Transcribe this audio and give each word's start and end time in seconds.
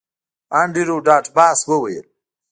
انډریو 0.59 0.97
ډاټ 1.07 1.25
باس 1.37 1.59
وویل 1.69 2.05